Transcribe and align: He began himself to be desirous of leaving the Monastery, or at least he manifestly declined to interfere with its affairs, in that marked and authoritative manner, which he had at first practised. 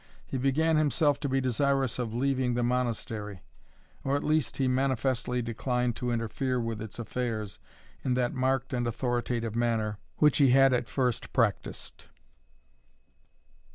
He 0.25 0.39
began 0.39 0.77
himself 0.77 1.19
to 1.19 1.29
be 1.29 1.39
desirous 1.39 1.99
of 1.99 2.15
leaving 2.15 2.55
the 2.55 2.63
Monastery, 2.63 3.43
or 4.03 4.15
at 4.15 4.23
least 4.23 4.57
he 4.57 4.67
manifestly 4.67 5.43
declined 5.43 5.95
to 5.97 6.09
interfere 6.09 6.59
with 6.59 6.81
its 6.81 6.97
affairs, 6.97 7.59
in 8.03 8.15
that 8.15 8.33
marked 8.33 8.73
and 8.73 8.87
authoritative 8.87 9.55
manner, 9.55 9.99
which 10.17 10.39
he 10.39 10.49
had 10.49 10.73
at 10.73 10.89
first 10.89 11.31
practised. 11.33 12.05